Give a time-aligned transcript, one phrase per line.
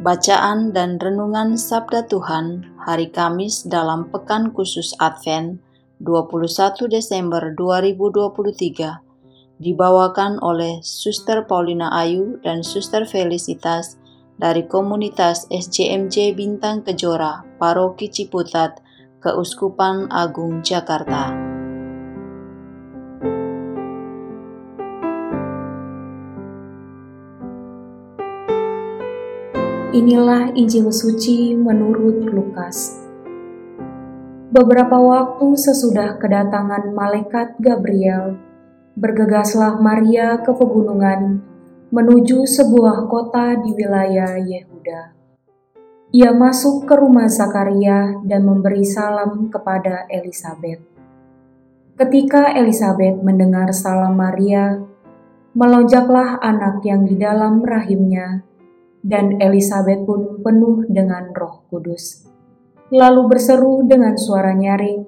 [0.00, 5.60] Bacaan dan Renungan Sabda Tuhan Hari Kamis dalam Pekan Khusus Advent
[6.00, 14.00] 21 Desember 2023 dibawakan oleh Suster Paulina Ayu dan Suster Felicitas
[14.40, 18.80] dari komunitas SJMJ Bintang Kejora, Paroki Ciputat,
[19.20, 21.49] Keuskupan Agung Jakarta.
[29.90, 32.94] Inilah Injil suci menurut Lukas.
[34.54, 38.38] Beberapa waktu sesudah kedatangan malaikat Gabriel,
[38.94, 41.42] bergegaslah Maria ke pegunungan
[41.90, 45.10] menuju sebuah kota di wilayah Yehuda.
[46.14, 50.86] Ia masuk ke rumah Zakaria dan memberi salam kepada Elizabeth.
[51.98, 54.86] Ketika Elizabeth mendengar salam Maria,
[55.50, 58.46] melonjaklah anak yang di dalam rahimnya
[59.00, 62.28] dan Elizabeth pun penuh dengan Roh Kudus.
[62.92, 65.06] Lalu berseru dengan suara nyaring,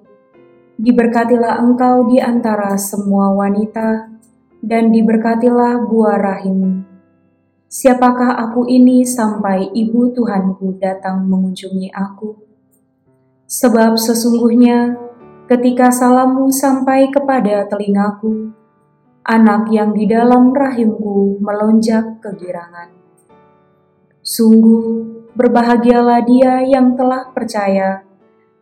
[0.78, 4.08] "Diberkatilah engkau di antara semua wanita,
[4.62, 6.86] dan diberkatilah buah rahimmu.
[7.66, 12.38] Siapakah aku ini sampai ibu Tuhanku datang mengunjungi aku?
[13.50, 14.94] Sebab sesungguhnya
[15.50, 18.54] ketika salammu sampai kepada telingaku,
[19.26, 23.01] anak yang di dalam rahimku melonjak kegirangan."
[24.22, 25.02] Sungguh
[25.34, 28.06] berbahagialah dia yang telah percaya,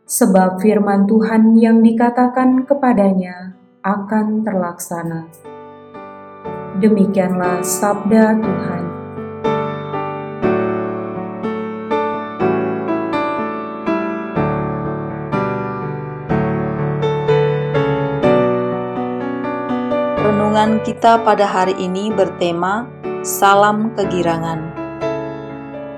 [0.08, 5.28] sebab firman Tuhan yang dikatakan kepadanya akan terlaksana.
[6.80, 8.84] Demikianlah sabda Tuhan.
[20.24, 22.88] Renungan kita pada hari ini bertema
[23.20, 24.79] Salam Kegirangan.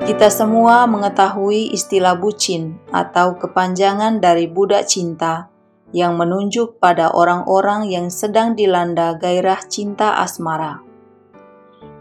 [0.03, 5.47] Kita semua mengetahui istilah bucin atau kepanjangan dari budak cinta
[5.95, 10.83] yang menunjuk pada orang-orang yang sedang dilanda gairah cinta asmara.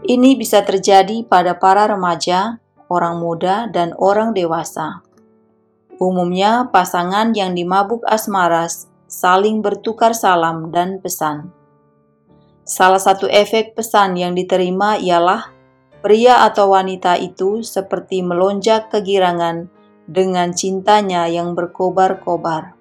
[0.02, 2.58] Ini bisa terjadi pada para remaja,
[2.90, 5.06] orang muda, dan orang dewasa.
[6.02, 8.66] Umumnya, pasangan yang dimabuk asmara
[9.06, 11.54] saling bertukar salam dan pesan.
[12.66, 15.61] Salah satu efek pesan yang diterima ialah
[16.02, 19.70] Pria atau wanita itu seperti melonjak kegirangan
[20.10, 22.74] dengan cintanya yang berkobar-kobar.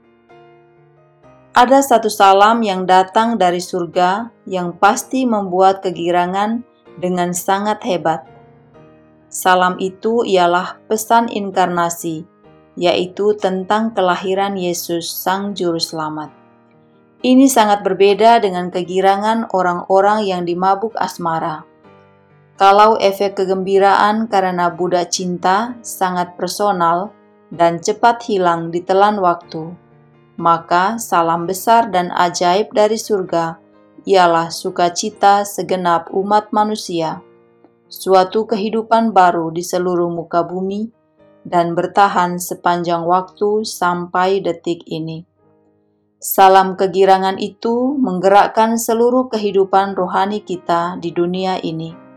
[1.54, 6.66] Ada satu salam yang datang dari surga yang pasti membuat kegirangan
[6.98, 8.26] dengan sangat hebat.
[9.30, 12.26] Salam itu ialah pesan inkarnasi,
[12.74, 16.34] yaitu tentang kelahiran Yesus, Sang Juru Selamat.
[17.22, 21.70] Ini sangat berbeda dengan kegirangan orang-orang yang dimabuk asmara
[22.62, 27.10] kalau efek kegembiraan karena budak cinta sangat personal
[27.50, 29.74] dan cepat hilang di telan waktu,
[30.38, 33.58] maka salam besar dan ajaib dari surga
[34.06, 37.26] ialah sukacita segenap umat manusia,
[37.90, 40.86] suatu kehidupan baru di seluruh muka bumi,
[41.42, 45.26] dan bertahan sepanjang waktu sampai detik ini.
[46.22, 52.11] Salam kegirangan itu menggerakkan seluruh kehidupan rohani kita di dunia ini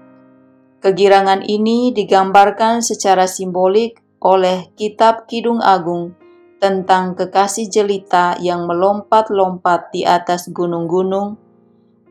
[0.84, 6.12] Kegirangan ini digambarkan secara simbolik oleh Kitab Kidung Agung
[6.60, 11.40] tentang kekasih jelita yang melompat-lompat di atas gunung-gunung,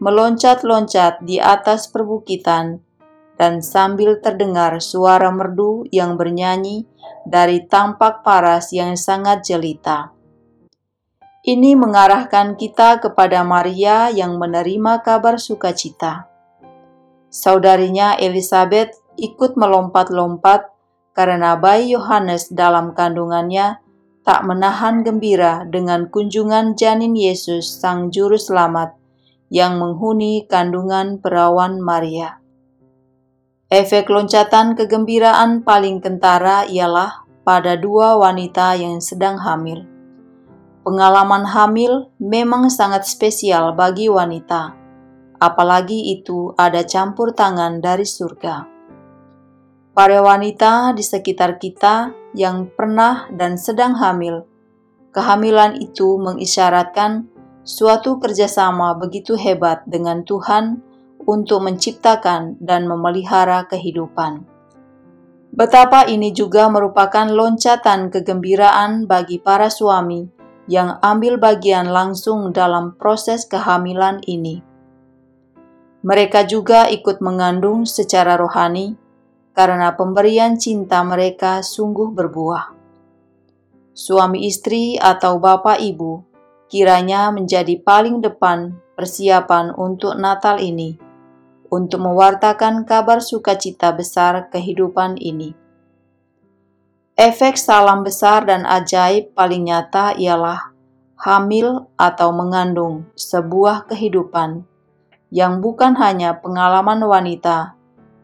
[0.01, 2.81] meloncat-loncat di atas perbukitan,
[3.37, 6.89] dan sambil terdengar suara merdu yang bernyanyi
[7.29, 10.17] dari tampak paras yang sangat jelita.
[11.45, 16.32] Ini mengarahkan kita kepada Maria yang menerima kabar sukacita
[17.33, 20.69] Saudarinya Elizabeth ikut melompat-lompat
[21.17, 23.81] karena bayi Yohanes dalam kandungannya
[24.21, 28.93] tak menahan gembira dengan kunjungan janin Yesus Sang Juru Selamat
[29.49, 32.37] yang menghuni kandungan perawan Maria.
[33.73, 39.89] Efek loncatan kegembiraan paling kentara ialah pada dua wanita yang sedang hamil.
[40.85, 44.82] Pengalaman hamil memang sangat spesial bagi wanita,
[45.43, 48.63] apalagi itu ada campur tangan dari surga.
[49.91, 54.47] Para wanita di sekitar kita yang pernah dan sedang hamil,
[55.11, 57.27] kehamilan itu mengisyaratkan
[57.67, 60.79] suatu kerjasama begitu hebat dengan Tuhan
[61.27, 64.47] untuk menciptakan dan memelihara kehidupan.
[65.53, 70.25] Betapa ini juga merupakan loncatan kegembiraan bagi para suami
[70.65, 74.72] yang ambil bagian langsung dalam proses kehamilan ini.
[76.03, 78.99] Mereka juga ikut mengandung secara rohani
[79.55, 82.75] karena pemberian cinta mereka sungguh berbuah.
[83.95, 86.27] Suami istri atau bapak ibu
[86.67, 90.99] kiranya menjadi paling depan persiapan untuk Natal ini,
[91.71, 95.55] untuk mewartakan kabar sukacita besar kehidupan ini.
[97.15, 100.73] Efek salam besar dan ajaib paling nyata ialah
[101.15, 104.65] hamil atau mengandung sebuah kehidupan
[105.33, 107.73] yang bukan hanya pengalaman wanita,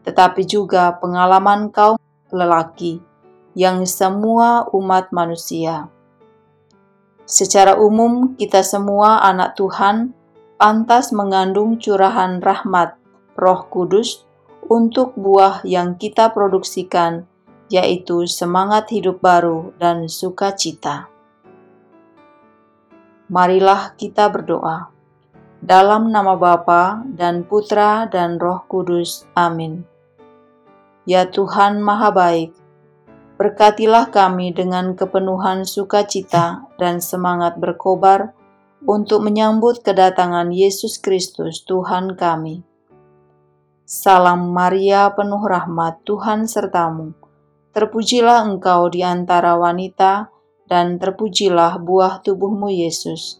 [0.06, 1.98] tetapi juga pengalaman kaum
[2.30, 3.02] lelaki
[3.58, 5.90] yang semua umat manusia.
[7.26, 10.14] Secara umum, kita semua anak Tuhan
[10.54, 12.94] pantas mengandung curahan rahmat
[13.34, 14.22] Roh Kudus
[14.70, 17.26] untuk buah yang kita produksikan,
[17.66, 21.10] yaitu semangat hidup baru dan sukacita.
[23.26, 24.99] Marilah kita berdoa.
[25.60, 29.28] Dalam nama Bapa dan Putra dan Roh Kudus.
[29.36, 29.84] Amin.
[31.04, 32.56] Ya Tuhan Maha Baik,
[33.40, 38.36] Berkatilah kami dengan kepenuhan sukacita dan semangat berkobar
[38.84, 42.60] untuk menyambut kedatangan Yesus Kristus Tuhan kami.
[43.88, 47.16] Salam Maria penuh rahmat Tuhan sertamu.
[47.72, 50.28] Terpujilah engkau di antara wanita
[50.68, 53.39] dan terpujilah buah tubuhmu Yesus.